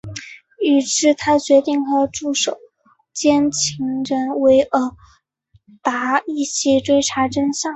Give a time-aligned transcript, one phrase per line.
[0.81, 2.57] 至此他决定和助手
[3.13, 4.95] 兼情人维尔
[5.83, 7.69] 达一起追查真相。